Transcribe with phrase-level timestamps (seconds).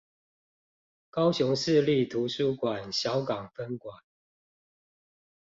[1.11, 4.01] 高雄市立圖書館小港分館